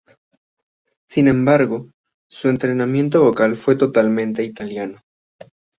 Sin 1.07 1.27
embargo, 1.27 1.91
su 2.27 2.49
entrenamiento 2.49 3.21
vocal 3.23 3.55
fue 3.55 3.75
totalmente 3.75 4.43
italiano. 4.43 5.03